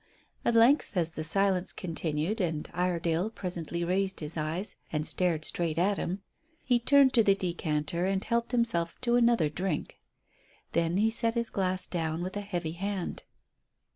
At 0.43 0.55
length, 0.55 0.97
as 0.97 1.11
the 1.11 1.23
silence 1.23 1.71
continued, 1.71 2.41
and 2.41 2.67
Iredale 2.73 3.29
presently 3.29 3.83
raised 3.83 4.19
his 4.19 4.35
eyes 4.35 4.75
and 4.91 5.05
stared 5.05 5.45
straight 5.45 5.77
at 5.77 5.99
him, 5.99 6.23
he 6.63 6.79
turned 6.79 7.13
to 7.13 7.23
the 7.23 7.35
decanter 7.35 8.07
and 8.07 8.23
helped 8.23 8.51
himself 8.51 8.99
to 9.01 9.15
another 9.15 9.47
drink. 9.47 9.99
Then 10.71 10.97
he 10.97 11.11
set 11.11 11.35
his 11.35 11.51
glass 11.51 11.85
down 11.85 12.23
with 12.23 12.35
a 12.35 12.41
heavy 12.41 12.71
hand. 12.71 13.21